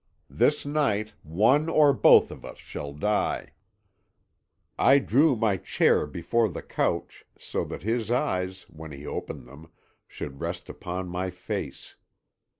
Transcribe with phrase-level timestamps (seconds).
[0.31, 3.51] This night, one or both of us shall die!'
[4.75, 9.69] "I drew my chair before the couch, so that his eyes, when he opened them,
[10.07, 11.97] should rest upon my face.